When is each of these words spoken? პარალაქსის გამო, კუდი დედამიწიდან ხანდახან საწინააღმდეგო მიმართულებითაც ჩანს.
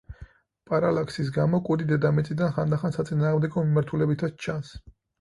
პარალაქსის 0.71 1.29
გამო, 1.35 1.59
კუდი 1.69 1.87
დედამიწიდან 1.93 2.57
ხანდახან 2.57 2.99
საწინააღმდეგო 2.99 3.69
მიმართულებითაც 3.71 4.45
ჩანს. 4.49 4.79